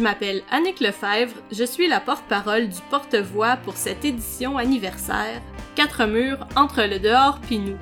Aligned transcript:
Je 0.00 0.02
m'appelle 0.02 0.40
Annick 0.50 0.80
Lefebvre, 0.80 1.34
je 1.52 1.62
suis 1.62 1.86
la 1.86 2.00
porte-parole 2.00 2.70
du 2.70 2.78
porte-voix 2.88 3.58
pour 3.58 3.76
cette 3.76 4.02
édition 4.02 4.56
anniversaire 4.56 5.42
Quatre 5.74 6.06
murs 6.06 6.46
entre 6.56 6.84
le 6.84 6.98
dehors 6.98 7.38
puis 7.42 7.58
nous. 7.58 7.76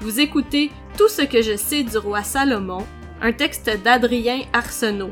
Vous 0.00 0.20
écoutez 0.20 0.70
Tout 0.96 1.08
ce 1.08 1.22
que 1.22 1.42
je 1.42 1.56
sais 1.56 1.82
du 1.82 1.98
roi 1.98 2.22
Salomon, 2.22 2.86
un 3.20 3.32
texte 3.32 3.68
d'Adrien 3.82 4.42
Arsenault. 4.52 5.10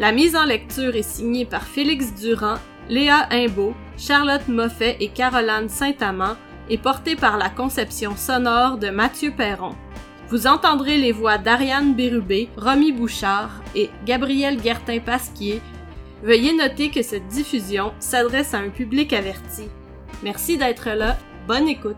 La 0.00 0.10
mise 0.10 0.34
en 0.34 0.44
lecture 0.44 0.96
est 0.96 1.08
signée 1.08 1.44
par 1.44 1.62
Félix 1.62 2.12
Durand, 2.16 2.56
Léa 2.88 3.28
Imbeau, 3.30 3.72
Charlotte 3.96 4.48
Moffet 4.48 4.96
et 4.98 5.10
Caroline 5.10 5.68
Saint-Amand 5.68 6.34
et 6.68 6.78
portée 6.78 7.14
par 7.14 7.36
la 7.38 7.48
conception 7.48 8.16
sonore 8.16 8.78
de 8.78 8.88
Mathieu 8.88 9.30
Perron. 9.30 9.76
Vous 10.28 10.48
entendrez 10.48 10.98
les 10.98 11.12
voix 11.12 11.38
d'Ariane 11.38 11.94
Bérubé, 11.94 12.48
Romy 12.56 12.90
Bouchard 12.90 13.62
et 13.76 13.88
Gabriel 14.04 14.60
Guertin-Pasquier. 14.60 15.62
Veuillez 16.22 16.54
noter 16.54 16.90
que 16.90 17.02
cette 17.02 17.28
diffusion 17.28 17.92
s'adresse 18.00 18.54
à 18.54 18.58
un 18.58 18.70
public 18.70 19.12
averti. 19.12 19.68
Merci 20.22 20.56
d'être 20.56 20.88
là. 20.90 21.18
Bonne 21.46 21.68
écoute. 21.68 21.96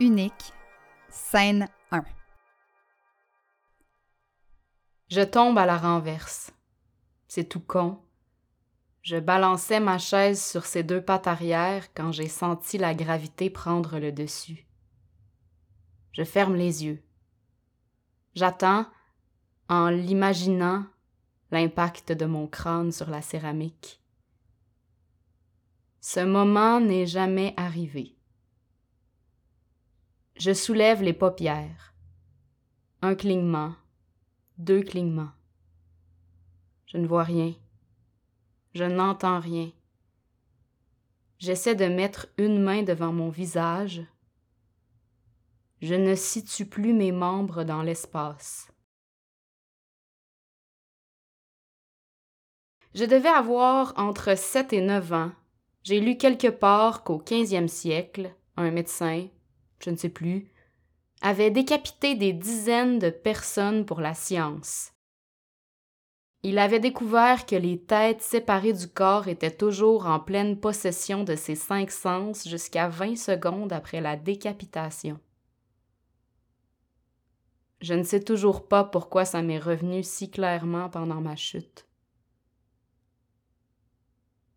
Unique, 0.00 0.52
scène 1.08 1.68
1. 1.90 2.04
Je 5.08 5.20
tombe 5.22 5.58
à 5.58 5.66
la 5.66 5.76
renverse. 5.76 6.52
C'est 7.28 7.48
tout 7.48 7.60
con. 7.60 8.00
Je 9.02 9.16
balançais 9.16 9.80
ma 9.80 9.98
chaise 9.98 10.42
sur 10.42 10.66
ses 10.66 10.82
deux 10.82 11.02
pattes 11.02 11.26
arrière 11.26 11.92
quand 11.94 12.12
j'ai 12.12 12.28
senti 12.28 12.78
la 12.78 12.94
gravité 12.94 13.50
prendre 13.50 13.98
le 13.98 14.12
dessus. 14.12 14.66
Je 16.12 16.24
ferme 16.24 16.56
les 16.56 16.84
yeux. 16.84 17.02
J'attends, 18.34 18.86
en 19.68 19.88
l'imaginant, 19.88 20.84
l'impact 21.50 22.12
de 22.12 22.26
mon 22.26 22.46
crâne 22.46 22.92
sur 22.92 23.08
la 23.10 23.22
céramique. 23.22 24.02
Ce 26.00 26.20
moment 26.20 26.80
n'est 26.80 27.06
jamais 27.06 27.54
arrivé. 27.56 28.17
Je 30.38 30.52
soulève 30.52 31.02
les 31.02 31.14
paupières. 31.14 31.94
Un 33.02 33.16
clignement, 33.16 33.74
deux 34.56 34.82
clignements. 34.84 35.32
Je 36.86 36.96
ne 36.96 37.08
vois 37.08 37.24
rien. 37.24 37.54
Je 38.72 38.84
n'entends 38.84 39.40
rien. 39.40 39.72
J'essaie 41.38 41.74
de 41.74 41.86
mettre 41.86 42.28
une 42.38 42.62
main 42.62 42.84
devant 42.84 43.12
mon 43.12 43.30
visage. 43.30 44.00
Je 45.82 45.96
ne 45.96 46.14
situe 46.14 46.66
plus 46.66 46.92
mes 46.92 47.10
membres 47.10 47.64
dans 47.64 47.82
l'espace. 47.82 48.70
Je 52.94 53.04
devais 53.04 53.28
avoir 53.28 53.92
entre 53.96 54.36
sept 54.38 54.72
et 54.72 54.82
neuf 54.82 55.12
ans. 55.12 55.32
J'ai 55.82 55.98
lu 55.98 56.16
quelque 56.16 56.48
part 56.48 57.02
qu'au 57.02 57.18
quinzième 57.18 57.68
siècle, 57.68 58.32
un 58.56 58.70
médecin, 58.70 59.28
je 59.80 59.90
ne 59.90 59.96
sais 59.96 60.08
plus, 60.08 60.50
avait 61.20 61.50
décapité 61.50 62.14
des 62.14 62.32
dizaines 62.32 62.98
de 62.98 63.10
personnes 63.10 63.84
pour 63.84 64.00
la 64.00 64.14
science. 64.14 64.92
Il 66.44 66.58
avait 66.58 66.78
découvert 66.78 67.46
que 67.46 67.56
les 67.56 67.80
têtes 67.80 68.22
séparées 68.22 68.72
du 68.72 68.86
corps 68.88 69.26
étaient 69.26 69.56
toujours 69.56 70.06
en 70.06 70.20
pleine 70.20 70.60
possession 70.60 71.24
de 71.24 71.34
ses 71.34 71.56
cinq 71.56 71.90
sens 71.90 72.48
jusqu'à 72.48 72.88
vingt 72.88 73.16
secondes 73.16 73.72
après 73.72 74.00
la 74.00 74.16
décapitation. 74.16 75.18
Je 77.80 77.94
ne 77.94 78.04
sais 78.04 78.22
toujours 78.22 78.68
pas 78.68 78.84
pourquoi 78.84 79.24
ça 79.24 79.42
m'est 79.42 79.58
revenu 79.58 80.02
si 80.02 80.30
clairement 80.30 80.88
pendant 80.88 81.20
ma 81.20 81.36
chute. 81.36 81.86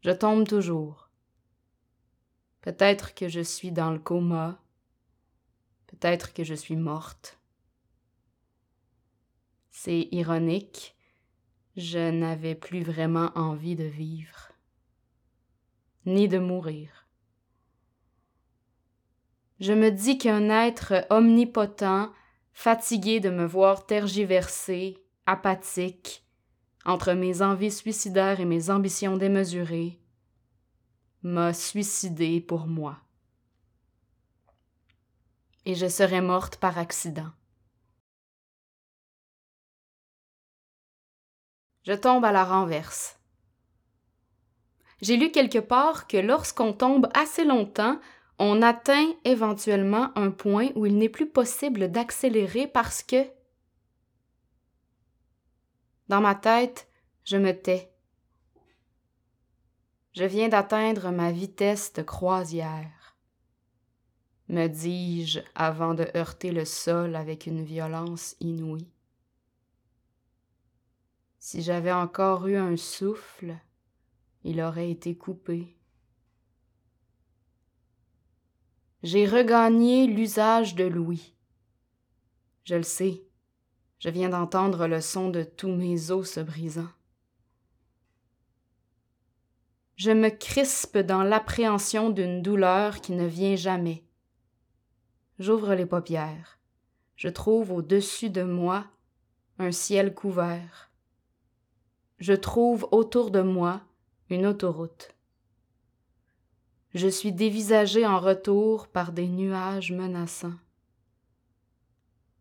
Je 0.01 0.11
tombe 0.11 0.47
toujours. 0.47 1.09
Peut-être 2.61 3.15
que 3.15 3.27
je 3.27 3.41
suis 3.41 3.71
dans 3.71 3.91
le 3.91 3.99
coma, 3.99 4.59
Peut-être 5.91 6.33
que 6.33 6.43
je 6.43 6.53
suis 6.53 6.75
morte. 6.75 7.39
C'est 9.69 10.07
ironique, 10.11 10.95
je 11.77 12.11
n'avais 12.11 12.55
plus 12.55 12.83
vraiment 12.83 13.31
envie 13.35 13.75
de 13.75 13.85
vivre, 13.85 14.51
ni 16.05 16.27
de 16.27 16.39
mourir. 16.39 17.07
Je 19.59 19.73
me 19.73 19.91
dis 19.91 20.17
qu'un 20.17 20.49
être 20.49 21.05
omnipotent, 21.09 22.11
fatigué 22.51 23.19
de 23.19 23.29
me 23.29 23.45
voir 23.45 23.85
tergiverser, 23.85 24.97
apathique, 25.25 26.25
entre 26.83 27.13
mes 27.13 27.41
envies 27.41 27.71
suicidaires 27.71 28.39
et 28.39 28.45
mes 28.45 28.69
ambitions 28.69 29.17
démesurées, 29.17 29.99
m'a 31.21 31.53
suicidé 31.53 32.41
pour 32.41 32.65
moi 32.65 32.97
et 35.65 35.75
je 35.75 35.87
serais 35.87 36.21
morte 36.21 36.57
par 36.57 36.77
accident. 36.77 37.31
Je 41.83 41.93
tombe 41.93 42.25
à 42.25 42.31
la 42.31 42.43
renverse. 42.43 43.19
J'ai 45.01 45.17
lu 45.17 45.31
quelque 45.31 45.57
part 45.57 46.07
que 46.07 46.17
lorsqu'on 46.17 46.73
tombe 46.73 47.09
assez 47.13 47.43
longtemps, 47.43 47.99
on 48.37 48.61
atteint 48.61 49.13
éventuellement 49.23 50.11
un 50.15 50.31
point 50.31 50.69
où 50.75 50.85
il 50.85 50.97
n'est 50.97 51.09
plus 51.09 51.29
possible 51.29 51.91
d'accélérer 51.91 52.67
parce 52.67 53.01
que... 53.01 53.27
Dans 56.07 56.21
ma 56.21 56.35
tête, 56.35 56.87
je 57.23 57.37
me 57.37 57.51
tais. 57.51 57.91
Je 60.13 60.25
viens 60.25 60.49
d'atteindre 60.49 61.09
ma 61.09 61.31
vitesse 61.31 61.93
de 61.93 62.01
croisière 62.01 63.00
me 64.51 64.67
dis-je 64.67 65.39
avant 65.55 65.93
de 65.93 66.05
heurter 66.15 66.51
le 66.51 66.65
sol 66.65 67.15
avec 67.15 67.47
une 67.47 67.63
violence 67.63 68.35
inouïe. 68.41 68.91
Si 71.39 71.61
j'avais 71.61 71.91
encore 71.91 72.47
eu 72.47 72.57
un 72.57 72.75
souffle, 72.75 73.55
il 74.43 74.61
aurait 74.61 74.91
été 74.91 75.15
coupé. 75.15 75.77
J'ai 79.03 79.25
regagné 79.25 80.05
l'usage 80.05 80.75
de 80.75 80.83
l'ouïe. 80.83 81.33
Je 82.65 82.75
le 82.75 82.83
sais. 82.83 83.23
Je 83.99 84.09
viens 84.09 84.29
d'entendre 84.29 84.85
le 84.85 84.99
son 84.99 85.29
de 85.29 85.43
tous 85.43 85.71
mes 85.71 86.11
os 86.11 86.29
se 86.29 86.39
brisant. 86.41 86.89
Je 89.95 90.11
me 90.11 90.29
crispe 90.29 90.97
dans 90.97 91.23
l'appréhension 91.23 92.09
d'une 92.09 92.41
douleur 92.41 93.01
qui 93.01 93.13
ne 93.13 93.25
vient 93.25 93.55
jamais. 93.55 94.03
J'ouvre 95.41 95.73
les 95.73 95.87
paupières. 95.87 96.59
Je 97.15 97.27
trouve 97.27 97.71
au-dessus 97.71 98.29
de 98.29 98.43
moi 98.43 98.85
un 99.57 99.71
ciel 99.71 100.13
couvert. 100.13 100.91
Je 102.19 102.33
trouve 102.33 102.87
autour 102.91 103.31
de 103.31 103.41
moi 103.41 103.81
une 104.29 104.45
autoroute. 104.45 105.15
Je 106.93 107.07
suis 107.07 107.31
dévisagé 107.33 108.05
en 108.05 108.19
retour 108.19 108.87
par 108.87 109.13
des 109.13 109.27
nuages 109.27 109.91
menaçants. 109.91 110.59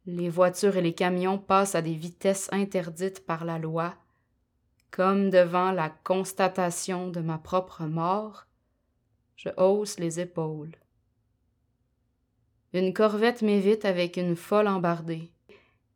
Les 0.04 0.28
voitures 0.28 0.76
et 0.76 0.82
les 0.82 0.94
camions 0.94 1.38
passent 1.38 1.74
à 1.74 1.80
des 1.80 1.94
vitesses 1.94 2.50
interdites 2.52 3.24
par 3.24 3.46
la 3.46 3.58
loi, 3.58 3.94
comme 4.90 5.30
devant 5.30 5.72
la 5.72 5.88
constatation 5.88 7.08
de 7.08 7.20
ma 7.20 7.38
propre 7.38 7.84
mort, 7.84 8.44
je 9.36 9.48
hausse 9.56 9.98
les 9.98 10.20
épaules. 10.20 10.76
Une 12.72 12.94
corvette 12.94 13.42
m'évite 13.42 13.84
avec 13.84 14.16
une 14.16 14.36
folle 14.36 14.68
embardée 14.68 15.32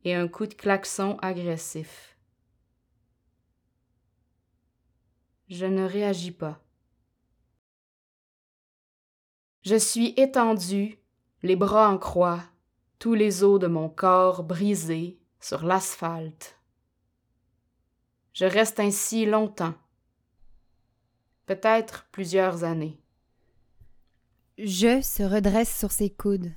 et 0.05 0.15
un 0.15 0.27
coup 0.27 0.47
de 0.47 0.55
klaxon 0.55 1.17
agressif. 1.23 2.17
Je 5.49 5.67
ne 5.67 5.85
réagis 5.85 6.33
pas. 6.33 6.61
Je 9.63 9.77
suis 9.77 10.15
étendu, 10.17 10.99
les 11.43 11.55
bras 11.55 11.89
en 11.89 11.97
croix, 11.97 12.43
tous 12.99 13.15
les 13.15 13.45
os 13.45 13.61
de 13.61 13.69
mon 13.69 13.89
corps 13.89 14.43
brisés 14.43 15.19
sur 15.41 15.65
l'asphalte. 15.65 16.59
Je 18.33 18.47
reste 18.47 18.81
ainsi 18.81 19.27
longtemps, 19.27 19.75
peut-être 21.47 22.07
plusieurs 22.11 22.65
années. 22.65 22.99
Je 24.59 25.01
se 25.03 25.23
redresse 25.23 25.79
sur 25.79 25.93
ses 25.93 26.11
coudes. 26.11 26.53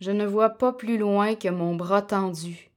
Je 0.00 0.10
ne 0.10 0.26
vois 0.26 0.50
pas 0.50 0.72
plus 0.72 0.96
loin 0.96 1.34
que 1.34 1.48
mon 1.48 1.74
bras 1.74 2.02
tendu. 2.02 2.70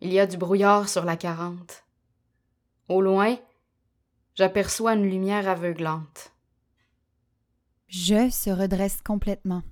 Il 0.00 0.12
y 0.12 0.20
a 0.20 0.26
du 0.26 0.36
brouillard 0.36 0.88
sur 0.88 1.04
la 1.04 1.16
quarante. 1.16 1.84
Au 2.88 3.00
loin, 3.00 3.36
j'aperçois 4.34 4.94
une 4.94 5.08
lumière 5.08 5.48
aveuglante. 5.48 6.32
Je 7.88 8.30
se 8.30 8.50
redresse 8.50 9.00
complètement. 9.02 9.62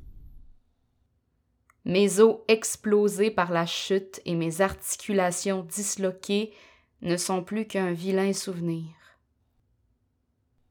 Mes 1.84 2.18
os 2.18 2.38
explosés 2.48 3.30
par 3.30 3.52
la 3.52 3.66
chute 3.66 4.20
et 4.24 4.34
mes 4.34 4.60
articulations 4.60 5.62
disloquées 5.62 6.52
ne 7.02 7.16
sont 7.16 7.44
plus 7.44 7.66
qu'un 7.66 7.92
vilain 7.92 8.32
souvenir. 8.32 8.88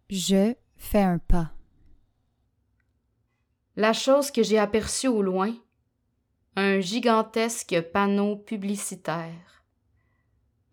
Je 0.09 0.53
fais 0.75 1.01
un 1.01 1.19
pas. 1.19 1.54
La 3.77 3.91
chose 3.91 4.31
que 4.31 4.41
j'ai 4.41 4.57
aperçue 4.57 5.09
au 5.09 5.21
loin, 5.21 5.53
un 6.55 6.79
gigantesque 6.79 7.81
panneau 7.91 8.37
publicitaire. 8.37 9.63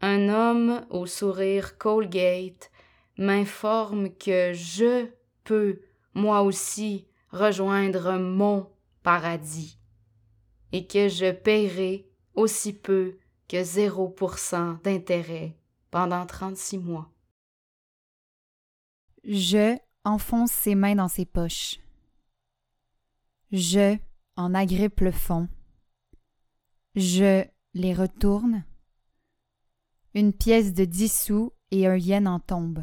Un 0.00 0.28
homme 0.28 0.86
au 0.90 1.06
sourire 1.06 1.78
Colgate 1.78 2.70
m'informe 3.18 4.14
que 4.14 4.52
je 4.52 5.08
peux 5.42 5.80
moi 6.14 6.42
aussi 6.42 7.08
rejoindre 7.30 8.18
mon 8.18 8.70
paradis, 9.02 9.78
et 10.70 10.86
que 10.86 11.08
je 11.08 11.32
paierai 11.32 12.08
aussi 12.34 12.72
peu 12.72 13.18
que 13.48 13.56
0% 13.56 14.80
d'intérêt 14.82 15.56
pendant 15.90 16.24
36 16.24 16.78
mois. 16.78 17.10
Je 19.24 19.76
enfonce 20.04 20.52
ses 20.52 20.74
mains 20.74 20.94
dans 20.94 21.08
ses 21.08 21.24
poches. 21.24 21.78
Je 23.52 23.98
en 24.36 24.54
agrippe 24.54 25.00
le 25.00 25.12
fond. 25.12 25.46
Je 26.94 27.44
les 27.74 27.92
retourne. 27.92 28.64
Une 30.14 30.32
pièce 30.32 30.72
de 30.72 30.86
dix 30.86 31.24
sous 31.24 31.52
et 31.70 31.86
un 31.86 31.96
yen 31.96 32.26
en 32.26 32.40
tombe. 32.40 32.82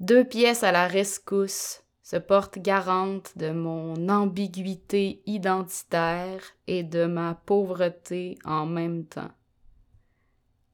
Deux 0.00 0.24
pièces 0.24 0.64
à 0.64 0.72
la 0.72 0.88
rescousse 0.88 1.84
se 2.02 2.16
portent 2.16 2.58
garantes 2.58 3.38
de 3.38 3.52
mon 3.52 4.08
ambiguïté 4.08 5.22
identitaire 5.26 6.42
et 6.66 6.82
de 6.82 7.06
ma 7.06 7.36
pauvreté 7.36 8.36
en 8.44 8.66
même 8.66 9.06
temps. 9.06 9.30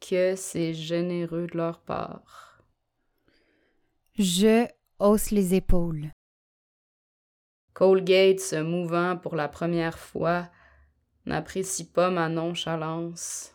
Que 0.00 0.34
c'est 0.34 0.72
généreux 0.72 1.46
de 1.46 1.58
leur 1.58 1.80
part. 1.80 2.64
Je 4.14 4.66
hausse 4.98 5.30
les 5.30 5.54
épaules. 5.54 6.10
Colgate, 7.80 8.40
se 8.40 8.56
mouvant 8.56 9.16
pour 9.16 9.36
la 9.36 9.48
première 9.48 9.98
fois, 9.98 10.50
n'apprécie 11.24 11.88
pas 11.88 12.10
ma 12.10 12.28
nonchalance. 12.28 13.54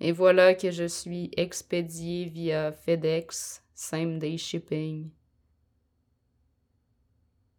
Et 0.00 0.10
voilà 0.10 0.54
que 0.54 0.70
je 0.70 0.88
suis 0.88 1.30
expédié 1.36 2.24
via 2.24 2.72
FedEx 2.72 3.62
same 3.74 4.18
day 4.18 4.38
shipping. 4.38 5.10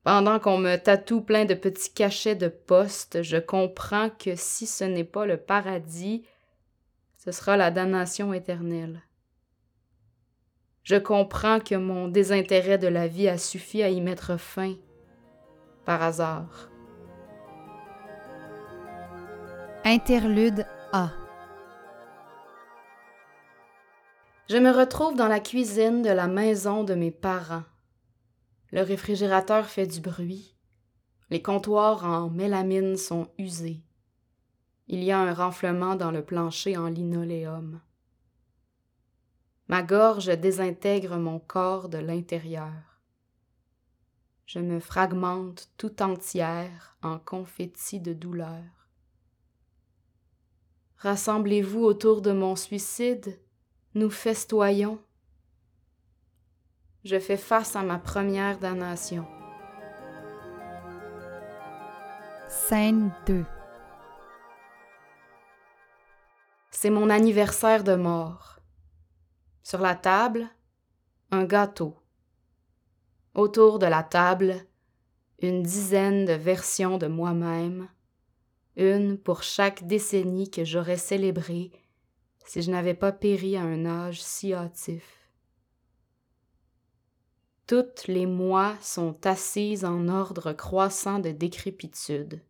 Pendant 0.04 0.40
qu'on 0.40 0.58
me 0.58 0.78
tatoue 0.78 1.22
plein 1.22 1.46
de 1.46 1.54
petits 1.54 1.94
cachets 1.94 2.36
de 2.36 2.48
poste, 2.48 3.22
je 3.22 3.38
comprends 3.38 4.10
que 4.10 4.36
si 4.36 4.66
ce 4.66 4.86
n'est 4.86 5.04
pas 5.04 5.28
le 5.28 5.38
paradis, 5.38 6.26
ce 7.20 7.32
sera 7.32 7.56
la 7.56 7.70
damnation 7.70 8.34
éternelle. 8.34 9.04
Je 10.82 10.96
comprends 10.96 11.60
que 11.60 11.76
mon 11.76 12.08
désintérêt 12.08 12.80
de 12.80 12.88
la 12.88 13.08
vie 13.08 13.28
a 13.28 13.38
suffi 13.38 13.84
à 13.84 13.90
y 13.90 14.02
mettre 14.02 14.38
fin, 14.40 14.76
par 15.86 16.02
hasard. 16.02 16.70
Interlude 19.86 20.66
A. 20.92 21.10
Je 24.50 24.58
me 24.58 24.72
retrouve 24.72 25.16
dans 25.16 25.28
la 25.28 25.40
cuisine 25.40 26.02
de 26.02 26.10
la 26.10 26.28
maison 26.28 26.84
de 26.84 26.94
mes 26.94 27.12
parents. 27.12 27.64
Le 28.72 28.82
réfrigérateur 28.82 29.66
fait 29.66 29.88
du 29.88 30.00
bruit. 30.00 30.56
Les 31.30 31.42
comptoirs 31.42 32.06
en 32.06 32.30
mélamine 32.30 32.98
sont 32.98 33.28
usés. 33.38 33.82
Il 34.88 35.04
y 35.04 35.12
a 35.12 35.20
un 35.20 35.34
renflement 35.34 35.96
dans 35.96 36.12
le 36.12 36.24
plancher 36.24 36.78
en 36.78 36.88
linoléum. 36.88 37.82
Ma 39.68 39.82
gorge 39.82 40.28
désintègre 40.38 41.18
mon 41.18 41.40
corps 41.40 41.90
de 41.90 41.98
l'intérieur. 41.98 42.93
Je 44.46 44.60
me 44.60 44.80
fragmente 44.80 45.70
tout 45.78 46.02
entière 46.02 46.98
en 47.02 47.18
confettis 47.18 48.00
de 48.00 48.14
douleur. 48.14 48.64
Rassemblez-vous 50.98 51.84
autour 51.84 52.22
de 52.22 52.32
mon 52.32 52.56
suicide 52.56 53.40
nous 53.96 54.10
festoyons. 54.10 55.00
Je 57.04 57.20
fais 57.20 57.38
face 57.38 57.76
à 57.76 57.84
ma 57.84 58.00
première 58.00 58.58
damnation. 58.58 59.28
Scène 62.48 63.12
2 63.28 63.46
C'est 66.72 66.90
mon 66.90 67.10
anniversaire 67.12 67.84
de 67.84 67.94
mort. 67.94 68.60
Sur 69.62 69.80
la 69.80 69.96
table, 69.96 70.48
un 71.30 71.44
gâteau. 71.44 71.96
Autour 73.34 73.80
de 73.80 73.86
la 73.86 74.04
table, 74.04 74.66
une 75.42 75.64
dizaine 75.64 76.26
de 76.26 76.34
versions 76.34 76.98
de 76.98 77.08
moi-même, 77.08 77.90
une 78.76 79.18
pour 79.18 79.44
chaque 79.44 79.88
décennie 79.88 80.50
que 80.50 80.64
j'aurais 80.64 80.98
célébrée 80.98 81.72
si 82.46 82.62
je 82.62 82.72
n'avais 82.72 82.94
pas 82.94 83.12
péri 83.12 83.56
à 83.56 83.62
un 83.62 83.86
âge 83.86 84.22
si 84.22 84.54
hâtif. 84.54 85.30
Toutes 87.68 88.08
les 88.08 88.26
mois 88.26 88.76
sont 88.82 89.26
assises 89.26 89.86
en 89.86 90.10
ordre 90.10 90.52
croissant 90.52 91.20
de 91.20 91.32
décrépitude. 91.32 92.44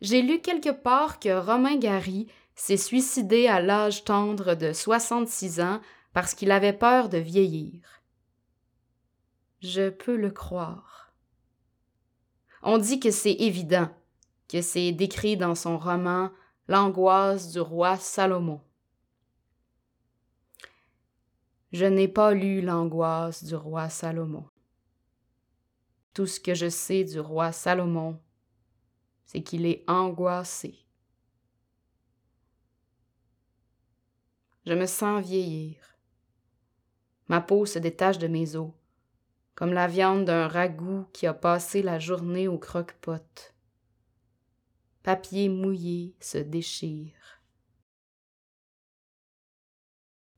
J'ai 0.00 0.22
lu 0.22 0.40
quelque 0.40 0.70
part 0.70 1.20
que 1.20 1.38
Romain 1.38 1.76
Gary 1.76 2.26
s'est 2.54 2.76
suicidé 2.76 3.46
à 3.46 3.60
l'âge 3.60 4.04
tendre 4.04 4.54
de 4.54 4.72
66 4.72 5.60
ans 5.60 5.80
parce 6.16 6.32
qu'il 6.32 6.50
avait 6.50 6.72
peur 6.72 7.10
de 7.10 7.18
vieillir. 7.18 8.00
Je 9.60 9.90
peux 9.90 10.16
le 10.16 10.30
croire. 10.30 11.12
On 12.62 12.78
dit 12.78 13.00
que 13.00 13.10
c'est 13.10 13.34
évident, 13.34 13.94
que 14.48 14.62
c'est 14.62 14.92
décrit 14.92 15.36
dans 15.36 15.54
son 15.54 15.76
roman 15.76 16.30
L'angoisse 16.68 17.52
du 17.52 17.60
roi 17.60 17.98
Salomon. 17.98 18.62
Je 21.72 21.84
n'ai 21.84 22.08
pas 22.08 22.32
lu 22.32 22.62
l'angoisse 22.62 23.44
du 23.44 23.54
roi 23.54 23.90
Salomon. 23.90 24.48
Tout 26.14 26.26
ce 26.26 26.40
que 26.40 26.54
je 26.54 26.70
sais 26.70 27.04
du 27.04 27.20
roi 27.20 27.52
Salomon, 27.52 28.18
c'est 29.26 29.42
qu'il 29.42 29.66
est 29.66 29.84
angoissé. 29.86 30.78
Je 34.64 34.72
me 34.72 34.86
sens 34.86 35.22
vieillir. 35.22 35.95
Ma 37.28 37.40
peau 37.40 37.66
se 37.66 37.78
détache 37.78 38.18
de 38.18 38.28
mes 38.28 38.56
os, 38.56 38.70
comme 39.54 39.72
la 39.72 39.88
viande 39.88 40.26
d'un 40.26 40.46
ragoût 40.46 41.06
qui 41.12 41.26
a 41.26 41.34
passé 41.34 41.82
la 41.82 41.98
journée 41.98 42.46
au 42.46 42.58
croque-pot. 42.58 43.54
Papier 45.02 45.48
mouillé 45.48 46.14
se 46.20 46.38
déchire. 46.38 47.42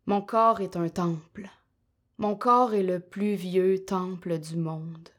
Mon 0.07 0.23
corps 0.23 0.61
est 0.61 0.77
un 0.77 0.89
temple. 0.89 1.51
Mon 2.17 2.35
corps 2.35 2.73
est 2.73 2.83
le 2.83 3.01
plus 3.01 3.35
vieux 3.35 3.85
temple 3.85 4.39
du 4.39 4.57
monde. 4.57 5.11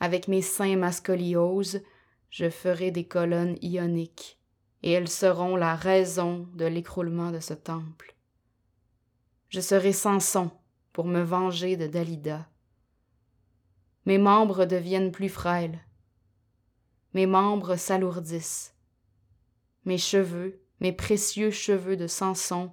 Avec 0.00 0.26
mes 0.26 0.42
seins 0.42 0.76
mascolioses, 0.76 1.80
je 2.30 2.50
ferai 2.50 2.90
des 2.90 3.06
colonnes 3.06 3.56
ioniques, 3.62 4.40
et 4.82 4.90
elles 4.90 5.08
seront 5.08 5.54
la 5.54 5.76
raison 5.76 6.48
de 6.54 6.64
l'écroulement 6.64 7.30
de 7.30 7.38
ce 7.38 7.54
temple. 7.54 8.16
Je 9.48 9.60
serai 9.60 9.92
Samson 9.92 10.50
pour 10.94 11.04
me 11.06 11.20
venger 11.20 11.76
de 11.76 11.88
Dalida. 11.88 12.48
Mes 14.06 14.16
membres 14.16 14.64
deviennent 14.64 15.10
plus 15.10 15.28
frêles. 15.28 15.80
Mes 17.14 17.26
membres 17.26 17.74
s'alourdissent. 17.74 18.74
Mes 19.84 19.98
cheveux, 19.98 20.62
mes 20.78 20.92
précieux 20.92 21.50
cheveux 21.50 21.96
de 21.96 22.06
Samson, 22.06 22.72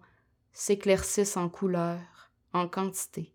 s'éclaircissent 0.54 1.36
en 1.36 1.50
couleur, 1.50 2.00
en 2.54 2.68
quantité. 2.68 3.34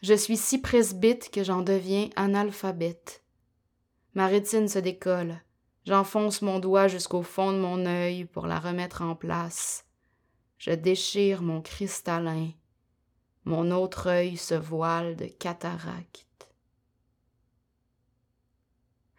Je 0.00 0.14
suis 0.14 0.38
si 0.38 0.58
presbyte 0.58 1.30
que 1.30 1.44
j'en 1.44 1.60
deviens 1.60 2.08
analphabète. 2.16 3.22
Ma 4.14 4.26
rétine 4.26 4.68
se 4.68 4.78
décolle. 4.78 5.42
J'enfonce 5.84 6.40
mon 6.40 6.60
doigt 6.60 6.88
jusqu'au 6.88 7.22
fond 7.22 7.52
de 7.52 7.58
mon 7.58 7.84
œil 7.84 8.24
pour 8.24 8.46
la 8.46 8.58
remettre 8.58 9.02
en 9.02 9.14
place. 9.14 9.84
Je 10.64 10.70
déchire 10.70 11.42
mon 11.42 11.60
cristallin. 11.60 12.50
Mon 13.44 13.70
autre 13.70 14.06
œil 14.06 14.38
se 14.38 14.54
voile 14.54 15.14
de 15.14 15.26
cataracte. 15.26 16.48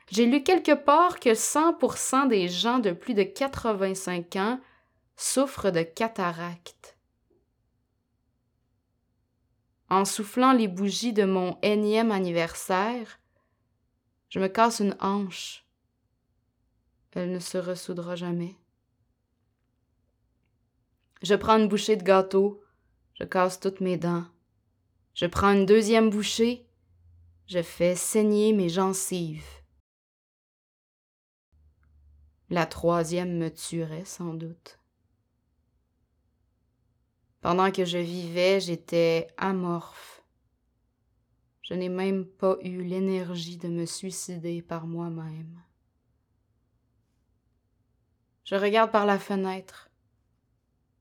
J'ai 0.10 0.26
lu 0.26 0.42
quelque 0.42 0.74
part 0.74 1.20
que 1.20 1.36
100% 1.36 2.30
des 2.30 2.50
gens 2.50 2.80
de 2.80 2.94
plus 2.94 3.14
de 3.14 3.22
85 3.22 4.38
ans 4.38 4.60
souffrent 5.18 5.70
de 5.70 5.84
cataracte. 5.84 6.98
En 9.92 10.04
soufflant 10.04 10.54
les 10.54 10.68
bougies 10.68 11.14
de 11.14 11.26
mon 11.26 11.60
énième 11.62 12.10
anniversaire, 12.10 13.20
je 14.30 14.40
me 14.40 14.48
casse 14.48 14.80
une 14.80 14.98
hanche. 15.00 15.64
Elle 17.12 17.32
ne 17.32 17.40
se 17.40 17.60
ressoudra 17.60 18.16
jamais. 18.16 18.56
Je 21.26 21.34
prends 21.34 21.58
une 21.58 21.68
bouchée 21.68 21.96
de 21.96 22.04
gâteau, 22.04 22.64
je 23.16 23.24
casse 23.24 23.60
toutes 23.60 23.82
mes 23.82 23.98
dents. 23.98 24.26
Je 25.16 25.26
prends 25.26 25.54
une 25.54 25.66
deuxième 25.66 26.12
bouchée, 26.12 26.68
je 27.48 27.62
fais 27.64 27.96
saigner 27.96 28.54
mes 28.54 28.70
gencives. 28.70 29.64
La 32.52 32.68
troisième 32.68 33.38
me 33.38 33.50
tuerait 33.50 34.06
sans 34.06 34.36
doute. 34.36 34.80
Pendant 37.42 37.72
que 37.72 37.86
je 37.86 37.98
vivais, 37.98 38.60
j'étais 38.60 39.28
amorphe 39.38 40.16
je 41.68 41.74
n'ai 41.74 41.90
même 41.90 42.26
pas 42.28 42.58
eu 42.62 42.84
l'énergie 42.84 43.58
de 43.58 43.68
me 43.68 43.88
suicider 43.88 44.62
par 44.62 44.86
moi-même. 44.86 45.64
Je 48.44 48.54
regarde 48.54 48.92
par 48.92 49.08
la 49.08 49.18
fenêtre. 49.18 49.85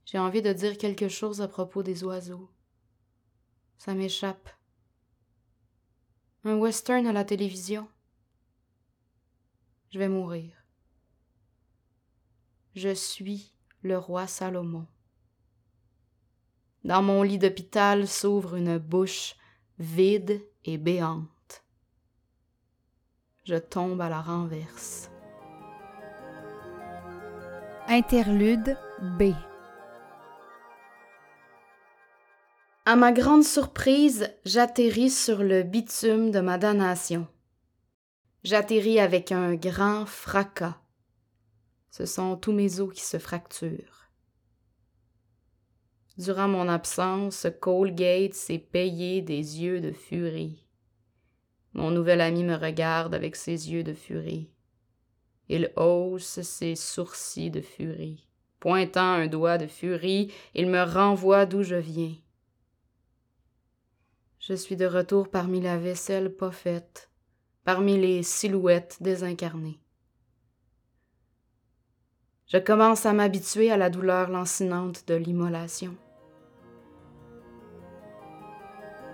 J'ai 0.07 0.19
envie 0.19 0.43
de 0.43 0.53
dire 0.53 0.77
quelque 0.77 1.09
chose 1.09 1.41
à 1.41 1.49
propos 1.49 1.83
des 1.83 2.05
oiseaux. 2.05 2.51
Ça 3.79 3.95
m'échappe. 3.95 4.51
Un 6.45 6.57
western 6.57 7.07
à 7.07 7.13
la 7.13 7.25
télévision? 7.25 7.89
Je 9.91 9.99
vais 9.99 10.09
mourir. 10.09 10.53
Je 12.75 12.93
suis 12.93 13.53
le 13.83 13.97
roi 13.97 14.27
Salomon. 14.27 14.87
Dans 16.83 17.03
mon 17.03 17.23
lit 17.23 17.39
d'hôpital 17.39 18.07
s'ouvre 18.07 18.57
une 18.57 18.79
bouche 18.79 19.37
vide 19.79 20.45
et 20.65 20.77
béante. 20.77 21.65
Je 23.45 23.57
tombe 23.57 24.01
à 24.01 24.09
la 24.09 24.21
renverse. 24.21 25.11
Interlude 27.87 28.77
B. 29.19 29.33
À 32.87 32.97
ma 32.97 33.13
grande 33.13 33.45
surprise, 33.45 34.31
j'atterris 34.45 35.09
sur 35.09 35.43
le 35.43 35.63
bitume 35.63 36.31
de 36.31 36.41
ma 36.41 36.59
damnation. 36.59 37.27
J'atterris 38.43 39.01
avec 39.01 39.33
un 39.33 39.55
grand 39.55 40.05
fracas. 40.05 40.77
Ce 41.91 42.05
sont 42.05 42.37
tous 42.37 42.53
mes 42.53 42.81
os 42.81 42.93
qui 42.93 43.01
se 43.01 43.19
fracturent. 43.19 44.11
Durant 46.19 46.47
mon 46.47 46.69
absence, 46.69 47.47
Colgate 47.59 48.35
s'est 48.35 48.59
payé 48.59 49.23
des 49.23 49.63
yeux 49.63 49.81
de 49.81 49.93
furie. 49.93 50.67
Mon 51.73 51.91
nouvel 51.91 52.21
ami 52.21 52.45
me 52.45 52.55
regarde 52.55 53.15
avec 53.15 53.35
ses 53.35 53.73
yeux 53.73 53.83
de 53.83 53.95
furie. 53.95 54.51
Il 55.49 55.73
hausse 55.77 56.43
ses 56.43 56.77
sourcils 56.77 57.51
de 57.51 57.63
furie. 57.63 58.29
Pointant 58.61 59.15
un 59.15 59.27
doigt 59.27 59.57
de 59.57 59.69
furie, 59.69 60.31
il 60.55 60.67
me 60.67 60.83
renvoie 60.83 61.47
d'où 61.47 61.63
je 61.63 61.77
viens. 61.77 62.15
Je 64.47 64.53
suis 64.53 64.77
de 64.77 64.85
retour 64.85 65.31
parmi 65.31 65.59
la 65.63 65.79
vaisselle 65.79 66.29
pas 66.29 66.51
faite, 66.51 67.09
parmi 67.65 67.99
les 67.99 68.23
silhouettes 68.23 68.99
désincarnées. 69.01 69.81
Je 72.49 72.59
commence 72.59 73.07
à 73.07 73.15
m'habituer 73.15 73.73
à 73.73 73.79
la 73.79 73.89
douleur 73.89 74.29
lancinante 74.29 75.09
de 75.09 75.15
l'immolation. 75.15 75.97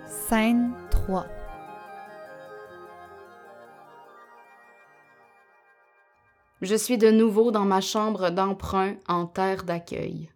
Scène 0.05 0.73
3 0.89 1.25
Je 6.61 6.75
suis 6.75 6.97
de 6.97 7.09
nouveau 7.09 7.51
dans 7.51 7.63
ma 7.63 7.79
chambre 7.79 8.31
d'emprunt 8.31 8.95
en 9.07 9.27
terre 9.27 9.63
d'accueil. 9.63 10.29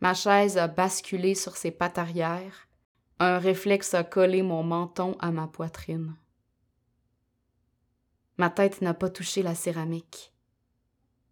Ma 0.00 0.14
chaise 0.14 0.56
a 0.56 0.68
basculé 0.68 1.34
sur 1.34 1.56
ses 1.56 1.72
pattes 1.72 1.98
arrière. 1.98 2.65
Un 3.18 3.38
réflexe 3.38 3.94
a 3.94 4.04
collé 4.04 4.42
mon 4.42 4.62
menton 4.62 5.16
à 5.20 5.30
ma 5.30 5.46
poitrine. 5.46 6.14
Ma 8.38 8.50
tête 8.50 8.82
n'a 8.82 8.94
pas 8.94 9.08
touché 9.08 9.42
la 9.42 9.54
céramique. 9.54 10.32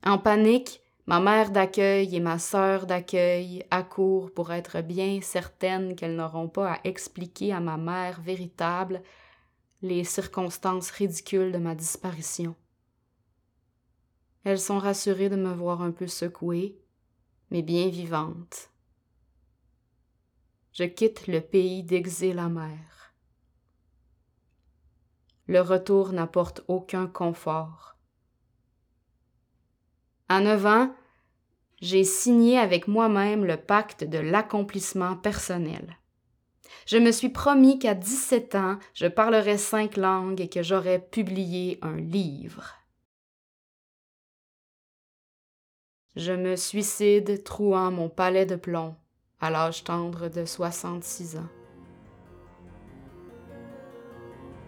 En 0.05 0.19
panique, 0.19 0.85
Ma 1.07 1.21
mère 1.21 1.51
d'accueil 1.51 2.17
et 2.17 2.21
ma 2.21 2.39
sœur 2.39 2.87
d'accueil 2.87 3.63
accourent 3.71 4.31
pour 4.33 4.53
être 4.53 4.81
bien 4.81 5.21
certaines 5.21 5.97
qu'elles 5.97 6.17
n'auront 6.17 6.49
pas 6.49 6.75
à 6.75 6.81
expliquer 6.85 7.53
à 7.53 7.61
ma 7.61 7.77
mère 7.77 8.23
véritable 8.23 9.03
les 9.83 10.05
circonstances 10.05 10.91
ridicules 10.91 11.53
de 11.53 11.59
ma 11.59 11.75
disparition. 11.75 12.55
Elles 14.45 14.59
sont 14.59 14.79
rassurées 14.79 15.29
de 15.29 15.37
me 15.37 15.53
voir 15.53 15.83
un 15.83 15.91
peu 15.91 16.07
secouée, 16.07 16.79
mais 17.51 17.61
bien 17.61 17.89
vivante. 17.89 18.71
Je 20.75 20.83
quitte 20.83 21.29
le 21.29 21.41
pays 21.41 21.85
d'exil 21.85 22.41
amer. 22.41 23.15
Le 25.47 25.61
retour 25.61 26.13
n'apporte 26.13 26.63
aucun 26.67 27.07
confort. 27.07 27.97
À 30.29 30.41
neuf 30.41 30.67
ans, 30.67 30.93
j'ai 31.81 32.03
signé 32.03 32.59
avec 32.59 32.89
moi-même 32.89 33.45
le 33.45 33.57
pacte 33.57 34.03
de 34.03 34.19
l'accomplissement 34.19 35.17
personnel. 35.17 35.97
Je 36.87 36.97
me 36.97 37.13
suis 37.13 37.29
promis 37.29 37.79
qu'à 37.79 37.95
17 37.95 38.57
ans, 38.57 38.81
je 38.95 39.07
parlerais 39.07 39.59
cinq 39.59 39.97
langues 39.97 40.41
et 40.41 40.49
que 40.49 40.65
j'aurais 40.65 40.99
publié 40.99 41.79
un 41.83 41.99
livre. 41.99 42.75
Je 46.17 46.33
me 46.33 46.57
suicide 46.57 47.45
trouant 47.45 47.93
mon 47.93 48.09
palais 48.09 48.47
de 48.47 48.57
plomb 48.57 48.97
à 49.45 49.51
l'âge 49.51 49.85
tendre 49.85 50.29
de 50.29 50.47
66 50.47 51.37
ans. 51.37 51.49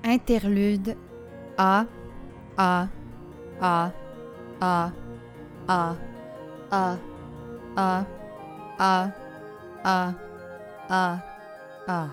Interlude 0.04 0.96
A 1.56 1.86
A 2.58 2.88
A 3.58 3.90
A 4.60 4.92
a, 5.68 5.96
a, 6.70 6.96
a, 7.70 8.06
a, 8.78 9.10
a, 9.84 10.14
a, 10.88 11.18
a. 11.88 12.08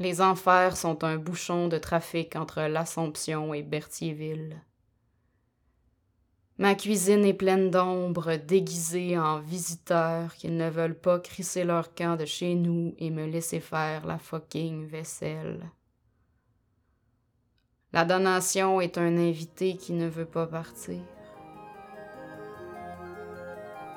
Les 0.00 0.20
enfers 0.20 0.76
sont 0.76 1.04
un 1.04 1.16
bouchon 1.16 1.68
de 1.68 1.78
trafic 1.78 2.36
entre 2.36 2.62
l'Assomption 2.62 3.54
et 3.54 3.62
Berthierville. 3.62 4.60
Ma 6.58 6.74
cuisine 6.74 7.24
est 7.24 7.34
pleine 7.34 7.70
d'ombres 7.70 8.34
déguisées 8.34 9.16
en 9.16 9.38
visiteurs 9.38 10.34
qui 10.34 10.48
ne 10.48 10.68
veulent 10.68 10.98
pas 10.98 11.20
crisser 11.20 11.62
leur 11.62 11.94
camp 11.94 12.16
de 12.16 12.24
chez 12.24 12.56
nous 12.56 12.96
et 12.98 13.10
me 13.10 13.26
laisser 13.26 13.60
faire 13.60 14.04
la 14.04 14.18
fucking 14.18 14.88
vaisselle. 14.88 15.70
La 17.92 18.04
donation 18.04 18.80
est 18.80 18.98
un 18.98 19.16
invité 19.16 19.76
qui 19.76 19.92
ne 19.92 20.08
veut 20.08 20.26
pas 20.26 20.48
partir. 20.48 21.00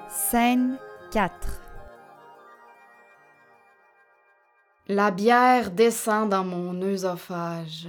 Scène 0.07 0.77
4 1.11 1.61
La 4.87 5.09
bière 5.09 5.71
descend 5.71 6.29
dans 6.29 6.45
mon 6.45 6.79
œsophage. 6.83 7.87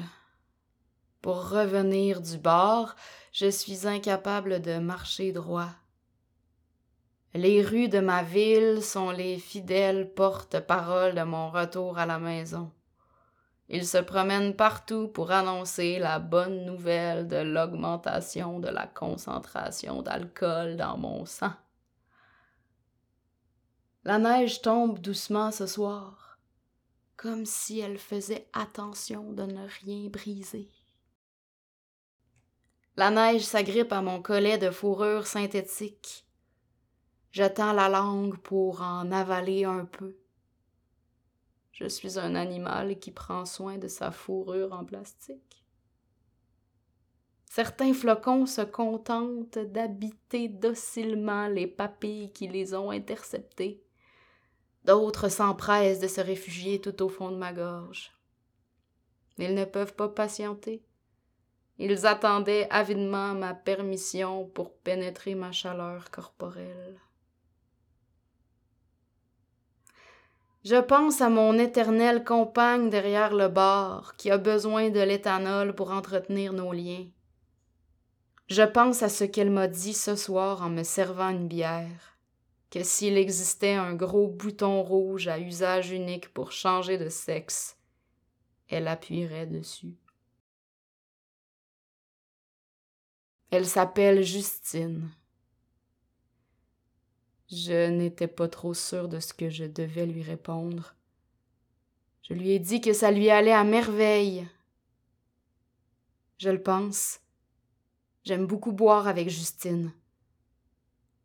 Pour 1.20 1.50
revenir 1.50 2.22
du 2.22 2.38
bord, 2.38 2.96
je 3.32 3.50
suis 3.50 3.88
incapable 3.88 4.60
de 4.60 4.78
marcher 4.78 5.32
droit. 5.32 5.70
Les 7.34 7.62
rues 7.62 7.88
de 7.88 7.98
ma 7.98 8.22
ville 8.22 8.82
sont 8.82 9.10
les 9.10 9.38
fidèles 9.38 10.12
porte-parole 10.12 11.14
de 11.14 11.22
mon 11.22 11.50
retour 11.50 11.96
à 11.96 12.04
la 12.04 12.18
maison. 12.18 12.70
Ils 13.70 13.86
se 13.86 13.96
promènent 13.96 14.54
partout 14.54 15.08
pour 15.08 15.30
annoncer 15.30 15.98
la 15.98 16.18
bonne 16.18 16.66
nouvelle 16.66 17.26
de 17.26 17.36
l'augmentation 17.36 18.60
de 18.60 18.68
la 18.68 18.86
concentration 18.86 20.02
d'alcool 20.02 20.76
dans 20.76 20.98
mon 20.98 21.24
sang. 21.24 21.54
La 24.04 24.18
neige 24.18 24.60
tombe 24.60 24.98
doucement 24.98 25.52
ce 25.52 25.66
soir, 25.66 26.38
comme 27.16 27.46
si 27.46 27.80
elle 27.80 27.98
faisait 27.98 28.46
attention 28.52 29.32
de 29.32 29.44
ne 29.44 29.66
rien 29.86 30.10
briser. 30.10 30.68
La 32.96 33.10
neige 33.10 33.42
s'agrippe 33.42 33.92
à 33.92 34.02
mon 34.02 34.20
collet 34.20 34.58
de 34.58 34.70
fourrure 34.70 35.26
synthétique. 35.26 36.26
Je 37.30 37.44
tends 37.44 37.72
la 37.72 37.88
langue 37.88 38.36
pour 38.36 38.82
en 38.82 39.10
avaler 39.10 39.64
un 39.64 39.86
peu. 39.86 40.14
Je 41.72 41.86
suis 41.86 42.18
un 42.18 42.34
animal 42.34 42.98
qui 42.98 43.10
prend 43.10 43.46
soin 43.46 43.78
de 43.78 43.88
sa 43.88 44.10
fourrure 44.10 44.74
en 44.74 44.84
plastique. 44.84 45.64
Certains 47.46 47.94
flocons 47.94 48.44
se 48.44 48.60
contentent 48.60 49.58
d'habiter 49.58 50.48
docilement 50.48 51.48
les 51.48 51.66
papilles 51.66 52.30
qui 52.32 52.46
les 52.46 52.74
ont 52.74 52.90
interceptés. 52.90 53.82
D'autres 54.84 55.30
s'empressent 55.30 56.00
de 56.00 56.08
se 56.08 56.20
réfugier 56.20 56.78
tout 56.78 57.02
au 57.02 57.08
fond 57.08 57.30
de 57.30 57.36
ma 57.36 57.54
gorge. 57.54 58.12
Ils 59.38 59.54
ne 59.54 59.64
peuvent 59.64 59.94
pas 59.94 60.10
patienter. 60.10 60.84
Ils 61.84 62.06
attendaient 62.06 62.68
avidement 62.70 63.34
ma 63.34 63.54
permission 63.54 64.44
pour 64.44 64.72
pénétrer 64.72 65.34
ma 65.34 65.50
chaleur 65.50 66.12
corporelle. 66.12 67.00
Je 70.64 70.76
pense 70.76 71.20
à 71.20 71.28
mon 71.28 71.58
éternelle 71.58 72.22
compagne 72.22 72.88
derrière 72.88 73.34
le 73.34 73.48
bar 73.48 74.14
qui 74.16 74.30
a 74.30 74.38
besoin 74.38 74.90
de 74.90 75.00
l'éthanol 75.00 75.74
pour 75.74 75.90
entretenir 75.90 76.52
nos 76.52 76.72
liens. 76.72 77.06
Je 78.46 78.62
pense 78.62 79.02
à 79.02 79.08
ce 79.08 79.24
qu'elle 79.24 79.50
m'a 79.50 79.66
dit 79.66 79.94
ce 79.94 80.14
soir 80.14 80.62
en 80.62 80.70
me 80.70 80.84
servant 80.84 81.30
une 81.30 81.48
bière, 81.48 82.16
que 82.70 82.84
s'il 82.84 83.18
existait 83.18 83.74
un 83.74 83.94
gros 83.94 84.28
bouton 84.28 84.84
rouge 84.84 85.26
à 85.26 85.40
usage 85.40 85.90
unique 85.90 86.32
pour 86.32 86.52
changer 86.52 86.96
de 86.96 87.08
sexe, 87.08 87.76
elle 88.68 88.86
appuierait 88.86 89.46
dessus. 89.46 89.96
Elle 93.52 93.66
s'appelle 93.66 94.22
Justine. 94.22 95.10
Je 97.50 97.90
n'étais 97.90 98.26
pas 98.26 98.48
trop 98.48 98.72
sûre 98.72 99.08
de 99.08 99.20
ce 99.20 99.34
que 99.34 99.50
je 99.50 99.64
devais 99.64 100.06
lui 100.06 100.22
répondre. 100.22 100.96
Je 102.22 102.32
lui 102.32 102.52
ai 102.52 102.58
dit 102.58 102.80
que 102.80 102.94
ça 102.94 103.10
lui 103.10 103.28
allait 103.28 103.52
à 103.52 103.62
merveille. 103.62 104.48
Je 106.38 106.48
le 106.48 106.62
pense. 106.62 107.20
J'aime 108.24 108.46
beaucoup 108.46 108.72
boire 108.72 109.06
avec 109.06 109.28
Justine. 109.28 109.92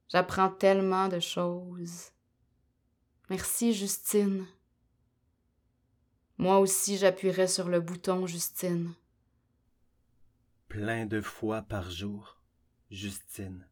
J'apprends 0.09 0.49
tellement 0.49 1.07
de 1.07 1.21
choses. 1.21 2.11
Merci, 3.29 3.73
Justine. 3.73 4.45
Moi 6.37 6.59
aussi, 6.59 6.97
j'appuierai 6.97 7.47
sur 7.47 7.69
le 7.69 7.79
bouton, 7.79 8.27
Justine 8.27 8.93
plein 10.67 11.05
de 11.05 11.21
fois 11.21 11.61
par 11.61 11.89
jour, 11.89 12.41
Justine. 12.89 13.67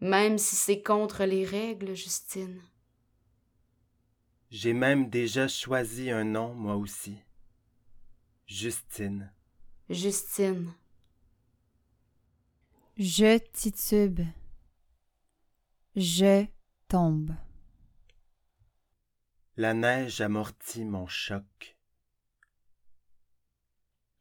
Même 0.00 0.38
si 0.38 0.54
c'est 0.56 0.82
contre 0.82 1.24
les 1.24 1.44
règles, 1.44 1.94
Justine. 1.94 2.62
J'ai 4.50 4.72
même 4.72 5.10
déjà 5.10 5.48
choisi 5.48 6.10
un 6.10 6.24
nom, 6.24 6.54
moi 6.54 6.76
aussi. 6.76 7.18
Justine. 8.46 9.32
Justine. 9.90 10.72
Je 12.96 13.38
titube. 13.38 14.20
Je 15.96 16.46
tombe. 16.88 17.34
La 19.56 19.74
neige 19.74 20.20
amortit 20.20 20.84
mon 20.84 21.06
choc. 21.06 21.77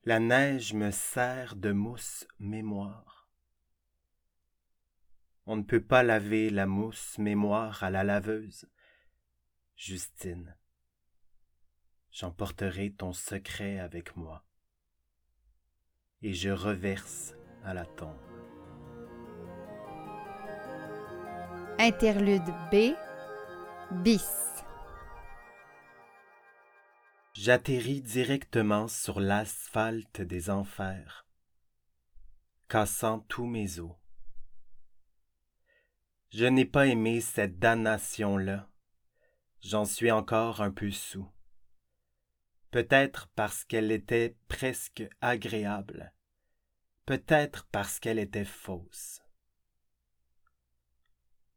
La 0.07 0.21
neige 0.21 0.73
me 0.73 0.89
sert 0.89 1.57
de 1.57 1.73
mousse 1.73 2.25
mémoire. 2.39 3.27
On 5.45 5.57
ne 5.57 5.63
peut 5.63 5.83
pas 5.83 6.01
laver 6.01 6.49
la 6.49 6.65
mousse 6.65 7.17
mémoire 7.17 7.83
à 7.83 7.89
la 7.89 8.05
laveuse. 8.05 8.69
Justine, 9.75 10.55
j'emporterai 12.09 12.93
ton 12.93 13.11
secret 13.11 13.79
avec 13.79 14.15
moi 14.15 14.45
et 16.21 16.33
je 16.33 16.51
reverse 16.51 17.35
à 17.65 17.73
la 17.73 17.85
tombe. 17.85 18.15
Interlude 21.79 22.49
B 22.71 22.95
bis. 23.91 24.47
J'atterris 27.39 28.01
directement 28.01 28.87
sur 28.87 29.19
l'asphalte 29.19 30.21
des 30.21 30.49
enfers, 30.49 31.27
cassant 32.67 33.19
tous 33.19 33.45
mes 33.45 33.77
os. 33.77 33.91
Je 36.31 36.45
n'ai 36.45 36.65
pas 36.65 36.87
aimé 36.87 37.21
cette 37.21 37.59
damnation-là. 37.59 38.67
J'en 39.61 39.85
suis 39.85 40.09
encore 40.09 40.61
un 40.61 40.71
peu 40.71 40.89
sous. 40.89 41.29
Peut-être 42.71 43.27
parce 43.35 43.63
qu'elle 43.65 43.91
était 43.91 44.35
presque 44.47 45.07
agréable. 45.21 46.13
Peut-être 47.05 47.67
parce 47.71 47.99
qu'elle 47.99 48.17
était 48.17 48.45
fausse. 48.45 49.21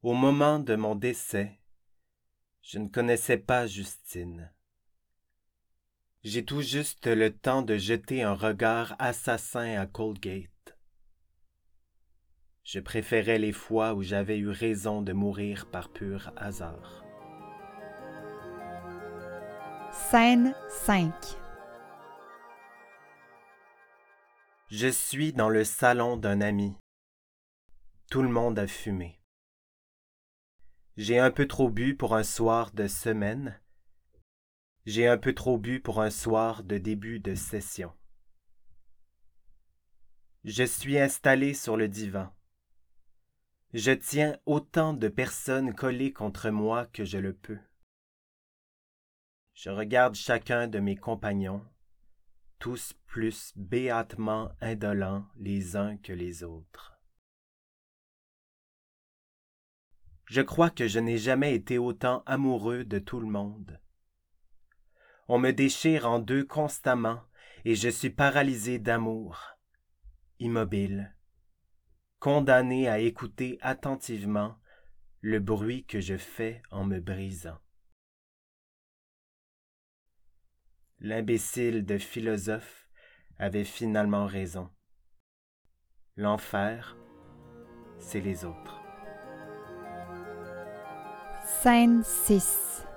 Au 0.03 0.13
moment 0.13 0.59
de 0.59 0.77
mon 0.77 0.95
décès, 0.95 1.59
je 2.61 2.79
ne 2.79 2.89
connaissais 2.89 3.39
pas 3.39 3.67
Justine. 3.67 4.53
J'ai 6.23 6.45
tout 6.45 6.61
juste 6.61 7.07
le 7.07 7.35
temps 7.35 7.63
de 7.63 7.79
jeter 7.79 8.23
un 8.23 8.35
regard 8.35 8.95
assassin 8.99 9.81
à 9.81 9.87
Coldgate. 9.87 10.77
Je 12.63 12.79
préférais 12.79 13.39
les 13.39 13.53
fois 13.53 13.95
où 13.95 14.03
j'avais 14.03 14.37
eu 14.37 14.51
raison 14.51 15.01
de 15.01 15.15
mourir 15.15 15.71
par 15.71 15.91
pur 15.91 16.31
hasard. 16.37 17.07
Scène 19.93 20.55
5 20.69 21.11
Je 24.69 24.89
suis 24.89 25.33
dans 25.33 25.49
le 25.49 25.65
salon 25.65 26.19
d'un 26.19 26.43
ami. 26.43 26.77
Tout 28.11 28.21
le 28.21 28.29
monde 28.29 28.59
a 28.59 28.67
fumé. 28.67 29.19
J'ai 30.99 31.19
un 31.19 31.31
peu 31.31 31.49
trop 31.49 31.71
bu 31.71 31.97
pour 31.97 32.15
un 32.15 32.25
soir 32.25 32.73
de 32.73 32.89
semaine, 32.89 33.59
j'ai 34.87 35.07
un 35.07 35.19
peu 35.19 35.35
trop 35.35 35.59
bu 35.59 35.81
pour 35.81 36.01
un 36.01 36.11
soir 36.11 36.63
de 36.65 36.79
début 36.79 37.21
de 37.21 37.35
session. 37.35 37.93
Je 40.45 40.65
suis 40.65 40.99
installé 40.99 41.53
sur 41.53 41.77
le 41.77 41.89
divan. 41.89 42.33
Je 43.75 43.93
tiens 43.93 44.39
autant 44.47 44.95
de 44.95 45.09
personnes 45.09 45.75
collées 45.75 46.13
contre 46.13 46.51
moi 46.51 46.87
que 46.87 47.05
je 47.05 47.19
le 47.19 47.35
peux. 47.35 47.59
Je 49.53 49.69
regarde 49.69 50.15
chacun 50.15 50.67
de 50.67 50.79
mes 50.79 50.97
compagnons, 50.97 51.63
tous 52.59 52.95
plus 53.07 53.53
béatement 53.57 54.51
indolents 54.61 55.27
les 55.37 55.77
uns 55.77 55.99
que 55.99 56.15
les 56.15 56.43
autres. 56.43 56.99
Je 60.25 60.41
crois 60.41 60.71
que 60.71 60.89
je 60.89 60.99
n'ai 60.99 61.19
jamais 61.19 61.55
été 61.55 61.77
autant 61.77 62.23
amoureux 62.25 62.85
de 62.85 62.99
tout 62.99 63.21
le 63.21 63.27
monde. 63.27 63.79
On 65.33 65.39
me 65.39 65.53
déchire 65.53 66.09
en 66.09 66.19
deux 66.19 66.45
constamment, 66.45 67.23
et 67.65 67.77
je 67.77 67.89
suis 67.89 68.11
paralysé 68.11 68.81
d'amour, 68.81 69.41
immobile, 70.41 71.15
condamné 72.19 72.89
à 72.89 72.99
écouter 72.99 73.57
attentivement 73.61 74.59
le 75.21 75.39
bruit 75.39 75.85
que 75.85 76.01
je 76.01 76.17
fais 76.17 76.61
en 76.73 76.85
me 76.85 76.99
brisant. 76.99 77.61
L'imbécile 80.99 81.87
de 81.87 81.97
philosophe 81.99 82.91
avait 83.39 83.63
finalement 83.63 84.27
raison. 84.27 84.69
L'enfer, 86.17 86.97
c'est 88.01 88.21
les 88.21 88.45
autres. 88.45 88.81
Scène 91.63 92.03
6 92.03 92.90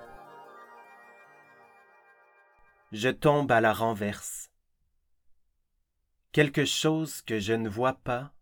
Je 2.94 3.10
tombe 3.10 3.52
à 3.52 3.60
la 3.60 3.74
renverse. 3.74 4.52
Quelque 6.32 6.64
chose 6.64 7.24
que 7.24 7.40
je 7.40 7.54
ne 7.54 7.68
vois 7.68 7.96
pas 7.96 8.36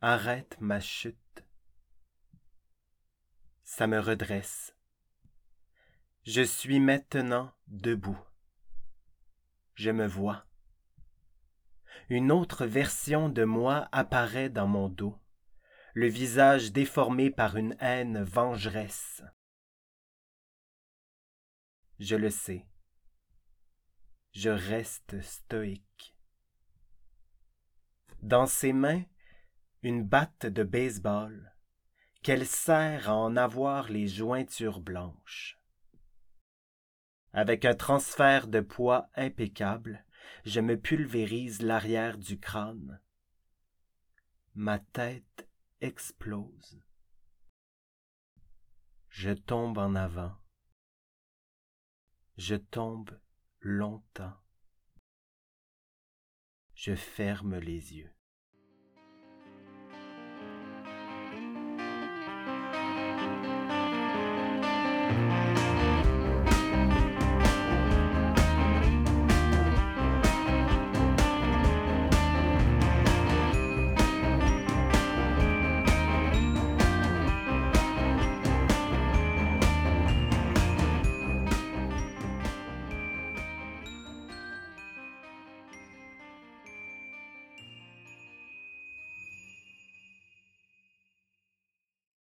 arrête 0.00 0.56
ma 0.60 0.78
chute. 0.78 1.44
Ça 3.64 3.88
me 3.88 3.98
redresse. 3.98 4.76
Je 6.22 6.42
suis 6.42 6.78
maintenant 6.78 7.52
debout. 7.66 8.20
Je 9.74 9.90
me 9.90 10.06
vois. 10.06 10.46
Une 12.08 12.30
autre 12.30 12.64
version 12.64 13.28
de 13.28 13.42
moi 13.42 13.88
apparaît 13.90 14.50
dans 14.50 14.68
mon 14.68 14.88
dos, 14.88 15.18
le 15.94 16.06
visage 16.06 16.70
déformé 16.70 17.32
par 17.32 17.56
une 17.56 17.76
haine 17.80 18.22
vengeresse. 18.22 19.24
Je 21.98 22.14
le 22.14 22.30
sais. 22.30 22.68
Je 24.36 24.50
reste 24.50 25.18
stoïque. 25.22 26.14
Dans 28.20 28.44
ses 28.44 28.74
mains, 28.74 29.02
une 29.82 30.04
batte 30.04 30.44
de 30.44 30.62
baseball 30.62 31.56
qu'elle 32.22 32.46
sert 32.46 33.08
à 33.08 33.14
en 33.14 33.34
avoir 33.34 33.88
les 33.88 34.06
jointures 34.06 34.82
blanches. 34.82 35.58
Avec 37.32 37.64
un 37.64 37.72
transfert 37.72 38.46
de 38.46 38.60
poids 38.60 39.08
impeccable, 39.14 40.04
je 40.44 40.60
me 40.60 40.78
pulvérise 40.78 41.62
l'arrière 41.62 42.18
du 42.18 42.38
crâne. 42.38 43.00
Ma 44.54 44.78
tête 44.78 45.48
explose. 45.80 46.78
Je 49.08 49.30
tombe 49.30 49.78
en 49.78 49.94
avant. 49.94 50.36
Je 52.36 52.56
tombe 52.56 53.18
longtemps. 53.66 54.36
Je 56.74 56.94
ferme 56.94 57.58
les 57.58 57.94
yeux. 57.94 58.15